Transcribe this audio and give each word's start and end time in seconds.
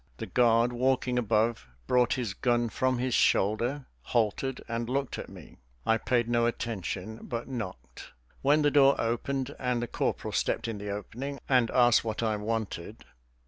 The 0.17 0.25
guard 0.25 0.73
walking 0.73 1.19
above 1.19 1.67
brought 1.85 2.13
his 2.13 2.33
gun 2.33 2.69
from 2.69 2.97
his 2.97 3.13
shoulder, 3.13 3.85
halted, 4.01 4.59
and 4.67 4.89
looked 4.89 5.19
at 5.19 5.29
me. 5.29 5.59
I 5.85 5.97
paid 5.99 6.27
no 6.27 6.47
attention, 6.47 7.17
but 7.21 7.47
knocked, 7.47 8.09
when 8.41 8.63
the 8.63 8.71
door 8.71 8.99
opened, 8.99 9.55
and 9.59 9.79
the 9.79 9.85
corporal 9.87 10.31
stepped 10.31 10.67
in 10.67 10.79
the 10.79 10.89
opening 10.89 11.37
and 11.47 11.69
asked 11.69 12.03
what 12.03 12.23
I 12.23 12.35
wanted. 12.37 13.05